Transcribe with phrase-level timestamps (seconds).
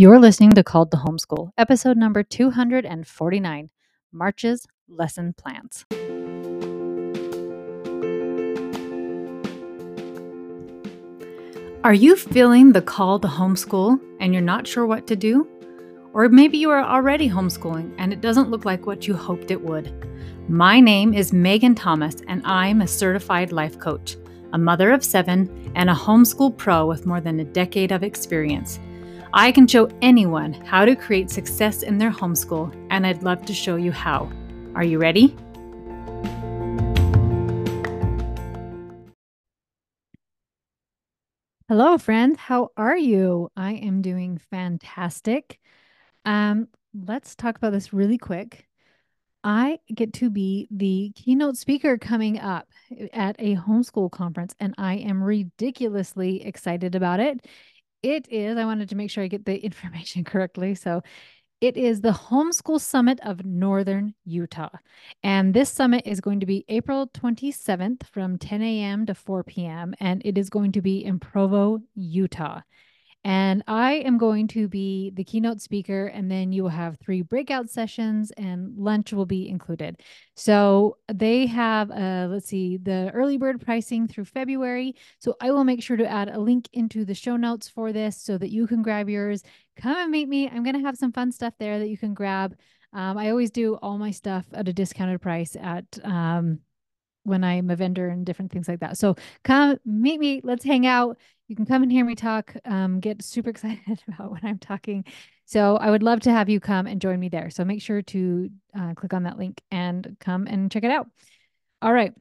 [0.00, 3.70] You're listening to Called to Homeschool, episode number 249
[4.12, 5.84] March's Lesson Plans.
[11.82, 15.48] Are you feeling the call to homeschool and you're not sure what to do?
[16.12, 19.60] Or maybe you are already homeschooling and it doesn't look like what you hoped it
[19.60, 19.92] would.
[20.48, 24.16] My name is Megan Thomas and I'm a certified life coach,
[24.52, 28.78] a mother of seven, and a homeschool pro with more than a decade of experience.
[29.32, 33.52] I can show anyone how to create success in their homeschool, and I'd love to
[33.52, 34.30] show you how.
[34.74, 35.36] Are you ready?
[41.68, 42.38] Hello, friends.
[42.38, 43.50] How are you?
[43.54, 45.60] I am doing fantastic.
[46.24, 48.66] Um, let's talk about this really quick.
[49.44, 52.68] I get to be the keynote speaker coming up
[53.12, 57.46] at a homeschool conference, and I am ridiculously excited about it.
[58.02, 60.74] It is, I wanted to make sure I get the information correctly.
[60.74, 61.02] So
[61.60, 64.70] it is the Homeschool Summit of Northern Utah.
[65.24, 69.06] And this summit is going to be April 27th from 10 a.m.
[69.06, 69.94] to 4 p.m.
[69.98, 72.60] And it is going to be in Provo, Utah.
[73.24, 77.20] And I am going to be the keynote speaker, and then you will have three
[77.22, 80.00] breakout sessions, and lunch will be included.
[80.36, 84.94] So they have, uh, let's see, the early bird pricing through February.
[85.18, 88.16] So I will make sure to add a link into the show notes for this
[88.16, 89.42] so that you can grab yours.
[89.76, 90.48] Come and meet me.
[90.48, 92.56] I'm going to have some fun stuff there that you can grab.
[92.92, 96.60] Um, I always do all my stuff at a discounted price at um,
[97.24, 98.96] when I'm a vendor and different things like that.
[98.96, 100.40] So come meet me.
[100.42, 101.18] Let's hang out
[101.48, 105.04] you can come and hear me talk, um, get super excited about what I'm talking.
[105.46, 107.50] So I would love to have you come and join me there.
[107.50, 111.08] So make sure to uh, click on that link and come and check it out.
[111.80, 112.12] All right.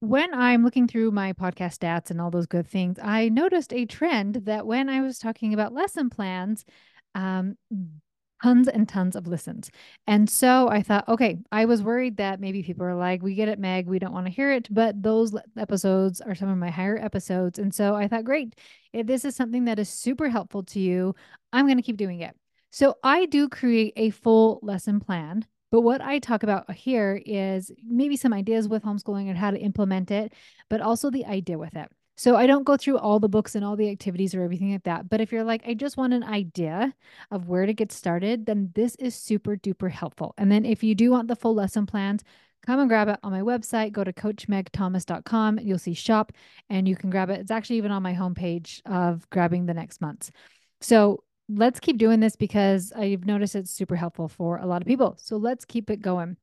[0.00, 3.84] When I'm looking through my podcast stats and all those good things, I noticed a
[3.84, 6.64] trend that when I was talking about lesson plans,
[7.14, 7.56] um,
[8.42, 9.70] tons and tons of listens.
[10.06, 13.48] And so I thought, okay, I was worried that maybe people are like, we get
[13.48, 14.68] it, Meg, we don't want to hear it.
[14.72, 17.58] But those episodes are some of my higher episodes.
[17.58, 18.54] And so I thought, great,
[18.92, 21.14] if this is something that is super helpful to you,
[21.52, 22.36] I'm going to keep doing it.
[22.70, 25.44] So I do create a full lesson plan.
[25.72, 29.58] But what I talk about here is maybe some ideas with homeschooling and how to
[29.58, 30.32] implement it,
[30.68, 31.88] but also the idea with it.
[32.20, 34.82] So I don't go through all the books and all the activities or everything like
[34.82, 35.08] that.
[35.08, 36.94] But if you're like, I just want an idea
[37.30, 40.34] of where to get started, then this is super duper helpful.
[40.36, 42.22] And then if you do want the full lesson plans,
[42.60, 43.92] come and grab it on my website.
[43.92, 45.60] Go to coachmegthomas.com.
[45.60, 46.32] You'll see shop
[46.68, 47.40] and you can grab it.
[47.40, 50.30] It's actually even on my homepage of grabbing the next month's.
[50.82, 54.86] So let's keep doing this because I've noticed it's super helpful for a lot of
[54.86, 55.16] people.
[55.18, 56.36] So let's keep it going.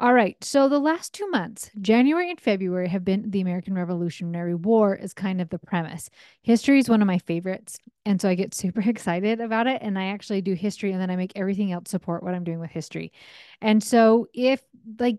[0.00, 0.42] All right.
[0.42, 5.12] So the last two months, January and February, have been the American Revolutionary War, is
[5.12, 6.08] kind of the premise.
[6.40, 7.78] History is one of my favorites.
[8.06, 9.82] And so I get super excited about it.
[9.82, 12.60] And I actually do history and then I make everything else support what I'm doing
[12.60, 13.12] with history.
[13.60, 14.62] And so if,
[14.98, 15.18] like,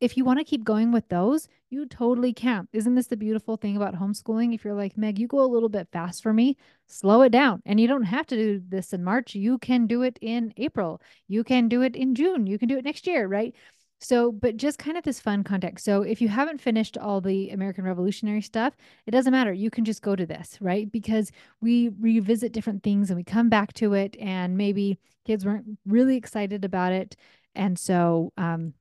[0.00, 2.68] if you want to keep going with those, you totally can.
[2.72, 4.54] Isn't this the beautiful thing about homeschooling?
[4.54, 6.56] If you're like, Meg, you go a little bit fast for me,
[6.86, 7.62] slow it down.
[7.66, 9.34] And you don't have to do this in March.
[9.34, 11.02] You can do it in April.
[11.26, 12.46] You can do it in June.
[12.46, 13.54] You can do it next year, right?
[14.00, 15.84] So, but just kind of this fun context.
[15.84, 18.76] So, if you haven't finished all the American Revolutionary stuff,
[19.06, 19.52] it doesn't matter.
[19.52, 20.90] You can just go to this, right?
[20.90, 25.78] Because we revisit different things and we come back to it, and maybe kids weren't
[25.84, 27.16] really excited about it.
[27.56, 28.74] And so, um,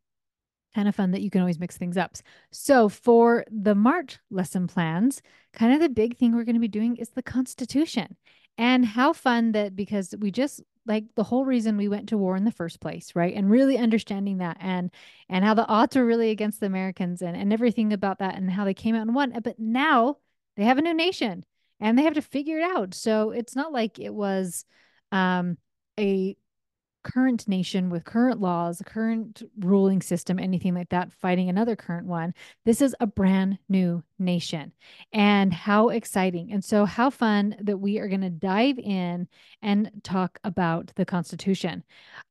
[0.76, 2.16] kind of fun that you can always mix things up.
[2.52, 6.68] So, for the March lesson plans, kind of the big thing we're going to be
[6.68, 8.16] doing is the Constitution.
[8.60, 12.36] And how fun that because we just like the whole reason we went to war
[12.36, 13.36] in the first place right?
[13.36, 14.92] And really understanding that and
[15.30, 18.50] and how the odds were really against the americans and and everything about that and
[18.52, 19.40] how they came out and won.
[19.44, 20.18] But now
[20.56, 21.46] they have a new nation
[21.80, 22.94] and they have to figure it out.
[22.94, 24.66] So it's not like it was
[25.12, 25.58] um
[26.00, 26.36] a
[27.08, 32.34] current nation with current laws, current ruling system, anything like that, fighting another current one.
[32.66, 34.74] This is a brand new nation.
[35.14, 36.52] And how exciting.
[36.52, 39.28] And so, how fun that we are going to dive in
[39.62, 41.84] and talk about the Constitution.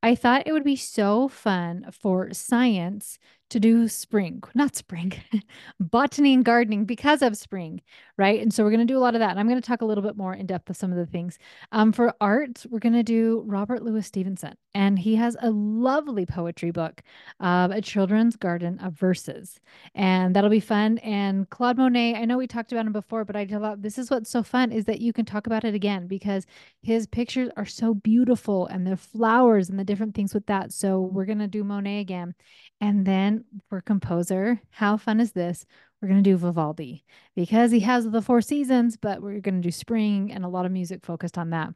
[0.02, 3.18] I thought it would be so fun for science
[3.50, 5.12] to do spring, not spring,
[5.80, 7.80] botany and gardening because of spring,
[8.18, 8.40] right?
[8.40, 9.30] And so we're going to do a lot of that.
[9.30, 11.06] And I'm going to talk a little bit more in depth of some of the
[11.06, 11.38] things.
[11.70, 16.26] Um, for art, we're going to do Robert Louis Stevenson, and he has a lovely
[16.26, 17.02] poetry book,
[17.40, 19.60] uh, A Children's Garden of Verses,
[19.94, 20.98] and that'll be fun.
[20.98, 24.10] And Claude Monet, I know we talked about him before, but I thought this is
[24.10, 26.46] what's so fun is that you can talk about it again because
[26.82, 30.72] his pictures are so beautiful and the flowers and the different things with that.
[30.72, 32.34] So we're going to do Monet again.
[32.80, 33.35] And then
[33.68, 35.64] for composer, how fun is this?
[36.00, 37.04] We're going to do Vivaldi
[37.34, 40.66] because he has the four seasons, but we're going to do spring and a lot
[40.66, 41.70] of music focused on that.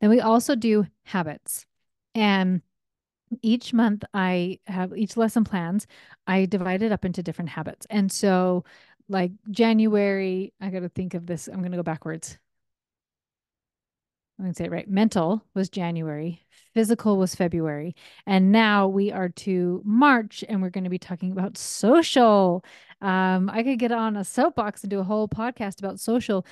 [0.00, 1.66] Then we also do habits.
[2.14, 2.62] And
[3.42, 5.86] each month I have each lesson plans,
[6.26, 7.86] I divide it up into different habits.
[7.90, 8.64] And so,
[9.08, 11.48] like January, I got to think of this.
[11.48, 12.38] I'm going to go backwards.
[14.38, 14.88] I'm going to say it right.
[14.88, 16.44] Mental was January,
[16.74, 17.94] physical was February,
[18.26, 22.62] and now we are to March and we're going to be talking about social.
[23.00, 26.44] Um, I could get on a soapbox and do a whole podcast about social.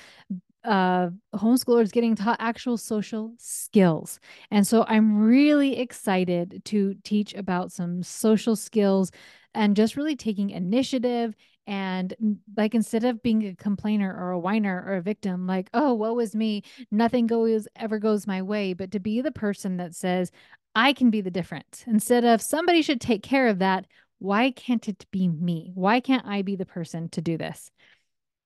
[0.63, 4.19] Uh, homeschoolers getting taught actual social skills.
[4.49, 9.11] And so I'm really excited to teach about some social skills
[9.53, 11.35] and just really taking initiative
[11.67, 12.13] and
[12.55, 16.19] like instead of being a complainer or a whiner or a victim like oh woe
[16.19, 20.31] is me nothing goes ever goes my way but to be the person that says
[20.75, 23.85] i can be the difference instead of somebody should take care of that.
[24.19, 25.71] Why can't it be me?
[25.73, 27.71] Why can't i be the person to do this?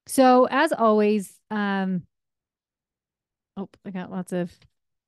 [0.07, 2.03] So as always um
[3.57, 4.51] oh i got lots of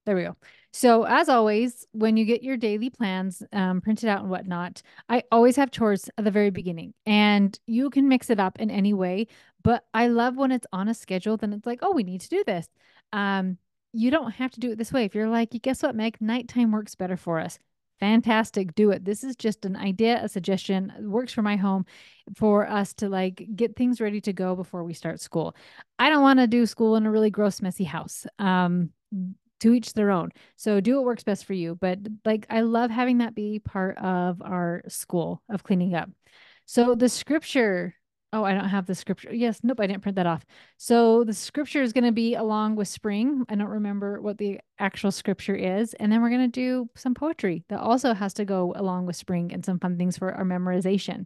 [0.06, 0.36] there we go
[0.74, 5.24] so, as always, when you get your daily plans um, printed out and whatnot, I
[5.30, 8.94] always have chores at the very beginning, and you can mix it up in any
[8.94, 9.28] way.
[9.64, 12.30] But I love when it's on a schedule, then it's like, oh, we need to
[12.30, 12.68] do this.
[13.12, 13.58] Um,
[13.92, 15.04] you don't have to do it this way.
[15.04, 17.60] If you're like, guess what, Meg, nighttime works better for us.
[18.00, 19.04] Fantastic, do it.
[19.04, 20.92] This is just an idea, a suggestion.
[20.98, 21.86] It works for my home
[22.36, 25.54] for us to like get things ready to go before we start school.
[26.00, 28.26] I don't want to do school in a really gross, messy house.
[28.40, 28.92] Um,
[29.62, 30.30] to each their own.
[30.58, 31.76] So do what works best for you.
[31.76, 36.10] But like, I love having that be part of our school of cleaning up.
[36.66, 37.96] So the scripture,
[38.34, 39.34] oh, I don't have the scripture.
[39.34, 40.46] Yes, nope, I didn't print that off.
[40.78, 43.46] So the scripture is going to be along with spring.
[43.50, 45.94] I don't remember what the actual scripture is.
[45.96, 49.16] And then we're going to do some poetry that also has to go along with
[49.16, 51.26] spring and some fun things for our memorization.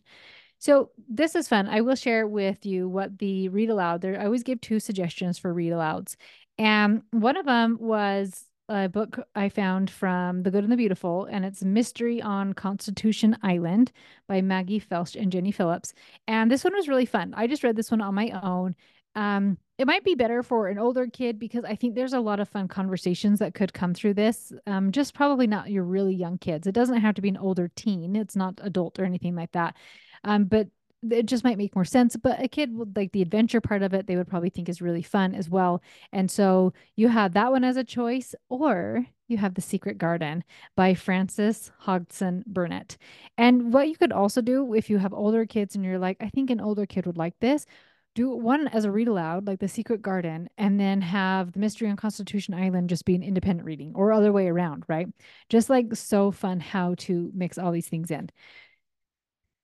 [0.57, 1.67] So this is fun.
[1.67, 4.01] I will share with you what the read aloud.
[4.01, 6.15] There, I always give two suggestions for read alouds,
[6.57, 11.25] and one of them was a book I found from The Good and the Beautiful,
[11.25, 13.91] and it's Mystery on Constitution Island
[14.27, 15.93] by Maggie Felsch and Jenny Phillips.
[16.27, 17.33] And this one was really fun.
[17.35, 18.75] I just read this one on my own.
[19.15, 22.39] Um, it might be better for an older kid because I think there's a lot
[22.39, 24.51] of fun conversations that could come through this.
[24.67, 26.65] Um, just probably not your really young kids.
[26.65, 28.15] It doesn't have to be an older teen.
[28.15, 29.75] It's not adult or anything like that.
[30.23, 30.67] Um, but
[31.11, 32.15] it just might make more sense.
[32.15, 34.81] But a kid would like the adventure part of it, they would probably think is
[34.81, 35.81] really fun as well.
[36.11, 40.43] And so you have that one as a choice, or you have The Secret Garden
[40.75, 42.97] by Frances Hodgson Burnett.
[43.37, 46.29] And what you could also do if you have older kids and you're like, I
[46.29, 47.65] think an older kid would like this,
[48.13, 51.89] do one as a read aloud, like The Secret Garden, and then have The Mystery
[51.89, 55.07] on Constitution Island just be an independent reading or other way around, right?
[55.49, 58.29] Just like so fun how to mix all these things in.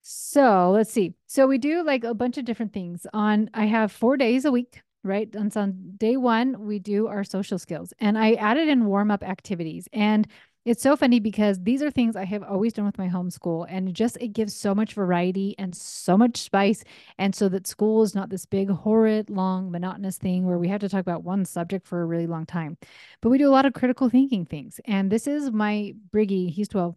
[0.02, 1.14] So let's see.
[1.28, 4.52] So we do like a bunch of different things on, I have four days a
[4.52, 5.30] week, right?
[5.36, 9.12] And so on day one, we do our social skills and I added in warm
[9.12, 9.88] up activities.
[9.94, 10.28] And
[10.64, 13.94] it's so funny because these are things I have always done with my homeschool and
[13.96, 16.84] just it gives so much variety and so much spice.
[17.18, 20.82] And so that school is not this big, horrid, long, monotonous thing where we have
[20.82, 22.78] to talk about one subject for a really long time.
[23.22, 24.80] But we do a lot of critical thinking things.
[24.86, 26.96] And this is my Briggy, he's 12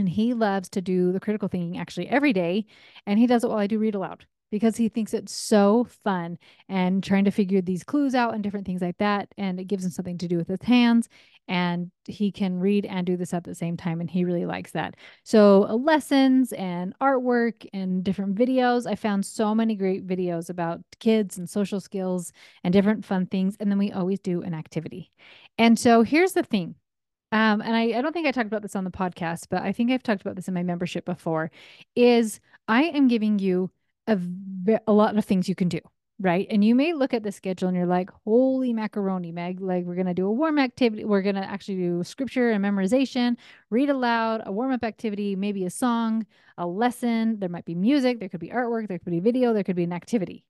[0.00, 2.66] and he loves to do the critical thinking actually every day.
[3.06, 6.38] And he does it while I do read aloud because he thinks it's so fun
[6.68, 9.28] and trying to figure these clues out and different things like that.
[9.38, 11.08] And it gives him something to do with his hands.
[11.46, 14.00] And he can read and do this at the same time.
[14.00, 14.94] And he really likes that.
[15.24, 18.86] So, uh, lessons and artwork and different videos.
[18.86, 23.56] I found so many great videos about kids and social skills and different fun things.
[23.58, 25.10] And then we always do an activity.
[25.58, 26.76] And so, here's the thing
[27.32, 29.72] um, and I, I don't think I talked about this on the podcast, but I
[29.72, 31.50] think I've talked about this in my membership before,
[31.94, 33.70] is I am giving you
[34.06, 34.18] a,
[34.86, 35.80] a lot of things you can do,
[36.18, 36.46] right?
[36.50, 39.94] And you may look at the schedule and you're like, holy macaroni, Meg, like we're
[39.94, 41.04] going to do a warm activity.
[41.04, 43.36] We're going to actually do scripture and memorization,
[43.70, 46.26] read aloud, a warm up activity, maybe a song,
[46.58, 47.38] a lesson.
[47.38, 49.84] There might be music, there could be artwork, there could be video, there could be
[49.84, 50.44] an activity.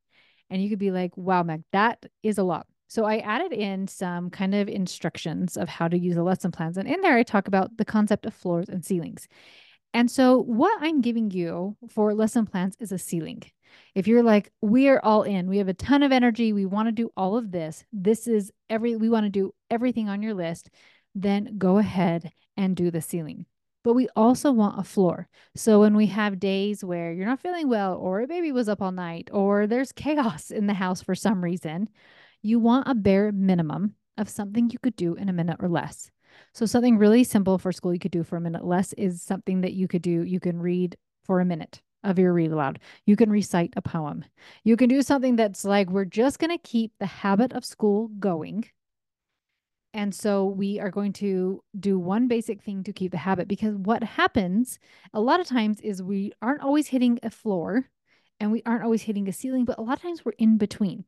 [0.49, 2.67] And you could be like, wow, Meg, that is a lot.
[2.91, 6.77] So I added in some kind of instructions of how to use the lesson plans.
[6.77, 9.29] And in there, I talk about the concept of floors and ceilings.
[9.95, 13.45] And so what I'm giving you for lesson plans is a ceiling.
[13.95, 16.89] If you're like, we are all in, we have a ton of energy, we want
[16.89, 20.35] to do all of this, this is every, we want to do everything on your
[20.35, 20.69] list,
[21.15, 23.47] then go ahead and do the ceiling.
[23.85, 25.29] But we also want a floor.
[25.55, 28.83] So when we have days where you're not feeling well, or a baby was up
[28.83, 31.89] all night, or there's chaos in the house for some reason,
[32.43, 36.11] you want a bare minimum of something you could do in a minute or less.
[36.55, 39.63] So, something really simple for school you could do for a minute less is something
[39.63, 42.79] that you could do, you can read for a minute, of your read aloud.
[43.07, 44.25] You can recite a poem.
[44.65, 48.09] You can do something that's like, we're just going to keep the habit of school
[48.19, 48.65] going.
[49.93, 53.75] And so we are going to do one basic thing to keep the habit because
[53.75, 54.79] what happens
[55.13, 57.89] a lot of times is we aren't always hitting a floor
[58.39, 61.05] and we aren't always hitting a ceiling, but a lot of times we're in between.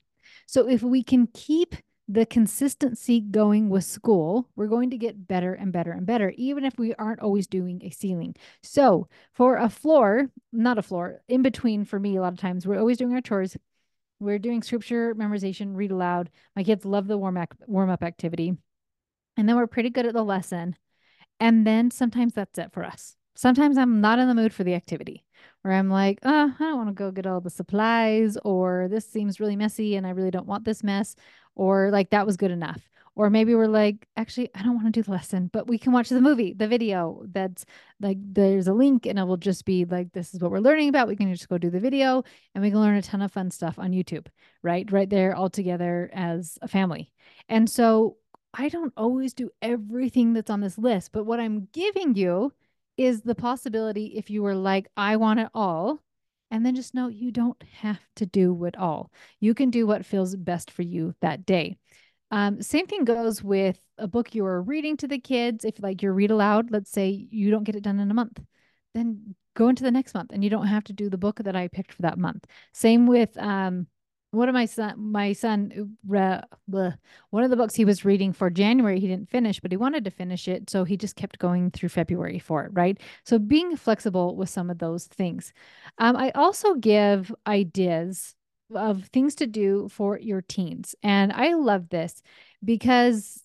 [0.47, 1.77] So if we can keep
[2.09, 6.65] the consistency going with school, we're going to get better and better and better, even
[6.65, 8.35] if we aren't always doing a ceiling.
[8.63, 12.67] So, for a floor, not a floor, in between for me, a lot of times
[12.67, 13.57] we're always doing our chores.
[14.21, 16.31] We're doing scripture memorization, read aloud.
[16.55, 18.57] My kids love the warm up, warm up activity.
[19.37, 20.77] And then we're pretty good at the lesson.
[21.41, 23.17] And then sometimes that's it for us.
[23.35, 25.25] Sometimes I'm not in the mood for the activity
[25.63, 29.09] where I'm like, oh, I don't want to go get all the supplies, or this
[29.09, 31.17] seems really messy and I really don't want this mess,
[31.55, 32.89] or like that was good enough.
[33.15, 35.93] Or maybe we're like, actually, I don't want to do the lesson, but we can
[35.93, 37.67] watch the movie, the video that's
[38.01, 40.89] like, there's a link and it will just be like, this is what we're learning
[40.89, 41.09] about.
[41.09, 43.51] We can just go do the video and we can learn a ton of fun
[43.51, 44.29] stuff on YouTube,
[44.63, 44.91] right?
[44.91, 47.11] Right there all together as a family.
[47.51, 48.17] And so
[48.55, 52.55] I don't always do everything that's on this list, but what I'm giving you
[53.05, 56.01] is the possibility if you were like, I want it all.
[56.51, 59.11] And then just know you don't have to do it all.
[59.41, 61.77] You can do what feels best for you that day.
[62.31, 65.65] Um, same thing goes with a book you're reading to the kids.
[65.65, 68.39] If like you read aloud, let's say you don't get it done in a month,
[68.95, 71.57] then go into the next month and you don't have to do the book that
[71.57, 72.47] I picked for that month.
[72.73, 73.87] Same with um,
[74.33, 76.97] one of my son my son uh, bleh,
[77.31, 80.05] one of the books he was reading for january he didn't finish but he wanted
[80.05, 83.77] to finish it so he just kept going through february for it right so being
[83.77, 85.53] flexible with some of those things
[85.99, 88.35] um, i also give ideas
[88.75, 92.23] of things to do for your teens and i love this
[92.65, 93.43] because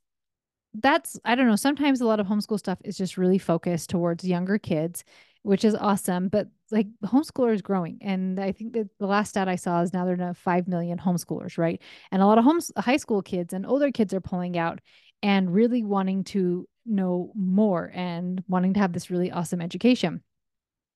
[0.74, 4.24] that's i don't know sometimes a lot of homeschool stuff is just really focused towards
[4.24, 5.04] younger kids
[5.48, 6.28] which is awesome.
[6.28, 7.98] But like homeschooler is growing.
[8.02, 10.98] And I think that the last stat I saw is now there are 5 million
[10.98, 11.82] homeschoolers, right?
[12.12, 14.80] And a lot of homes, high school kids and older kids are pulling out
[15.24, 20.22] and really wanting to know more and wanting to have this really awesome education.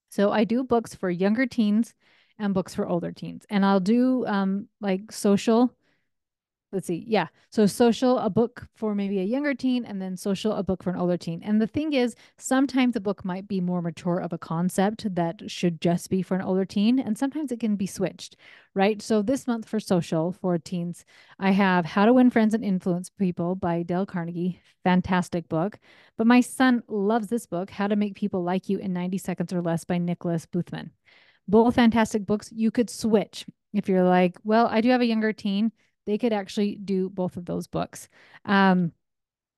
[0.09, 1.93] So I do books for younger teens
[2.37, 3.45] and books for older teens.
[3.49, 5.75] And I'll do um, like social
[6.71, 7.03] let's see.
[7.07, 7.27] Yeah.
[7.49, 10.91] So social, a book for maybe a younger teen, and then social, a book for
[10.91, 11.41] an older teen.
[11.43, 15.49] And the thing is, sometimes a book might be more mature of a concept that
[15.49, 18.37] should just be for an older teen, and sometimes it can be switched,
[18.73, 19.01] right?
[19.01, 21.03] So this month for social for teens,
[21.39, 24.61] I have How to Win Friends and Influence People by Dale Carnegie.
[24.83, 25.77] Fantastic book.
[26.17, 29.53] But my son loves this book, How to Make People Like You in 90 Seconds
[29.53, 30.91] or Less by Nicholas Boothman.
[31.47, 32.49] Both fantastic books.
[32.51, 35.71] You could switch if you're like, well, I do have a younger teen
[36.05, 38.09] they could actually do both of those books.
[38.45, 38.91] Um,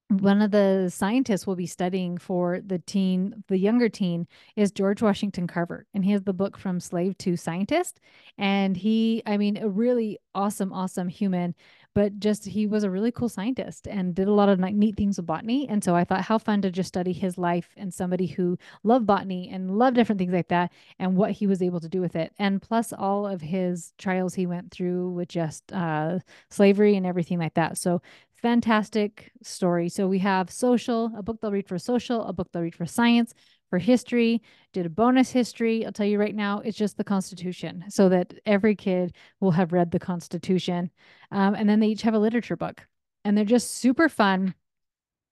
[0.10, 5.02] one of the scientists we'll be studying for the teen, the younger teen, is George
[5.02, 5.88] Washington Carver.
[5.94, 8.00] And he has the book From Slave to Scientist.
[8.38, 11.56] And he, I mean, a really awesome, awesome human
[11.94, 14.98] but just he was a really cool scientist and did a lot of like, neat
[14.98, 15.68] things with botany.
[15.70, 19.06] And so I thought how fun to just study his life and somebody who loved
[19.06, 22.16] botany and loved different things like that and what he was able to do with
[22.16, 22.34] it.
[22.40, 26.20] And plus all of his trials he went through with just uh,
[26.50, 27.78] slavery and everything like that.
[27.78, 28.02] So
[28.44, 29.90] fantastic story.
[29.90, 32.86] So we have social, a book they'll read for social, a book they'll read for
[32.86, 33.34] science,
[33.70, 34.42] for history,
[34.74, 35.86] did a bonus history.
[35.86, 39.74] I'll tell you right now, it's just the Constitution, so that every kid will have
[39.74, 40.92] read the Constitution.
[41.32, 42.86] Um, and then they each have a literature book,
[43.24, 44.54] and they're just super fun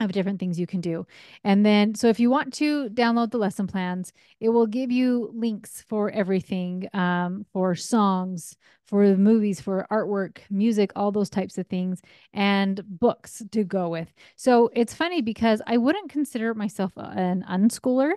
[0.03, 1.05] of different things you can do.
[1.43, 5.31] And then, so if you want to download the lesson plans, it will give you
[5.33, 8.55] links for everything um, for songs,
[8.85, 12.01] for the movies, for artwork, music, all those types of things,
[12.33, 14.11] and books to go with.
[14.35, 18.13] So it's funny because I wouldn't consider myself an unschooler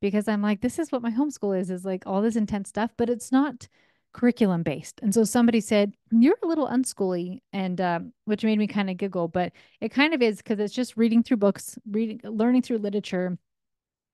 [0.00, 2.92] because I'm like, this is what my homeschool is, is like all this intense stuff,
[2.96, 3.68] but it's not
[4.12, 5.00] curriculum based.
[5.02, 8.96] And so somebody said, You're a little unschooly, and um, which made me kind of
[8.96, 12.78] giggle, but it kind of is because it's just reading through books, reading, learning through
[12.78, 13.38] literature,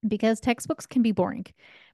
[0.06, 1.46] because textbooks can be boring.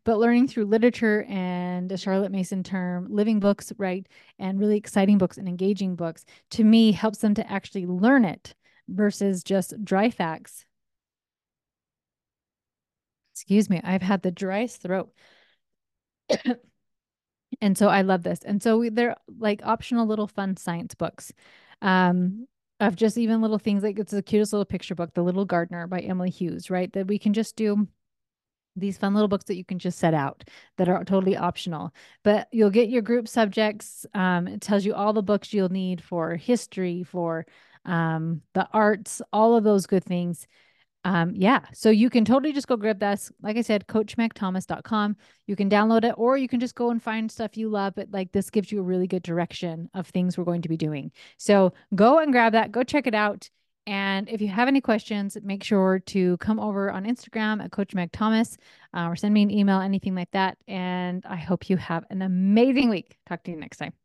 [0.05, 4.07] But learning through literature and a Charlotte Mason term, living books, right,
[4.39, 8.55] and really exciting books and engaging books, to me helps them to actually learn it
[8.89, 10.65] versus just dry facts
[13.41, 15.13] excuse me, I've had the driest throat.
[17.61, 18.41] And so I love this.
[18.45, 21.33] And so we, they're like optional little fun science books.
[21.83, 22.47] Um,
[22.81, 25.87] of just even little things like it's the cutest little picture book, The Little Gardener
[25.87, 26.91] by Emily Hughes, right?
[26.95, 27.87] That we can just do
[28.75, 30.45] these fun little books that you can just set out
[30.79, 31.93] that are totally optional.
[32.25, 34.07] But you'll get your group subjects.
[34.15, 37.47] Um, it tells you all the books you'll need for history, for
[37.85, 40.47] um, the arts, all of those good things
[41.05, 43.27] um, yeah, so you can totally just go grab that.
[43.41, 45.17] Like I said, coachmegthomas.com.
[45.47, 47.95] You can download it or you can just go and find stuff you love.
[47.97, 50.77] But like this gives you a really good direction of things we're going to be
[50.77, 51.11] doing.
[51.39, 53.49] So go and grab that, go check it out.
[53.87, 57.95] And if you have any questions, make sure to come over on Instagram at Coach
[57.95, 58.59] Meg Thomas
[58.95, 60.59] uh, or send me an email, anything like that.
[60.69, 63.17] And I hope you have an amazing week.
[63.27, 64.00] Talk to you next time.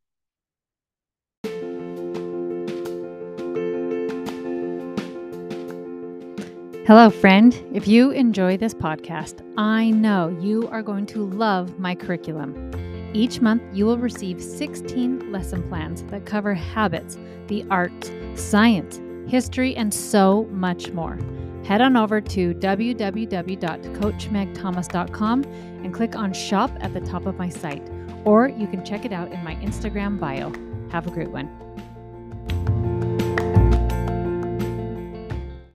[6.86, 7.58] Hello, friend.
[7.74, 13.10] If you enjoy this podcast, I know you are going to love my curriculum.
[13.12, 19.75] Each month, you will receive 16 lesson plans that cover habits, the arts, science, history,
[19.75, 21.18] and so much more.
[21.63, 27.89] Head on over to www.coachmegthomas.com and click on Shop at the top of my site,
[28.25, 30.54] or you can check it out in my Instagram bio.
[30.92, 31.50] Have a great one.